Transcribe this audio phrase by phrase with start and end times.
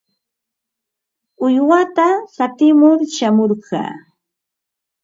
[1.45, 3.91] Uywata qatimur shamurqaa.